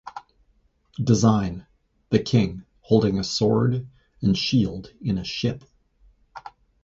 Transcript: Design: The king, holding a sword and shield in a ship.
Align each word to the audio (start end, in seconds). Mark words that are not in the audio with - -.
Design: 0.97 1.67
The 2.09 2.17
king, 2.17 2.65
holding 2.81 3.19
a 3.19 3.23
sword 3.23 3.85
and 4.23 4.35
shield 4.35 4.91
in 4.99 5.19
a 5.19 5.23
ship. 5.23 5.63